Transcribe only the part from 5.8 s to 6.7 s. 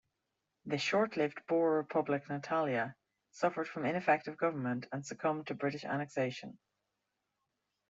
annexation.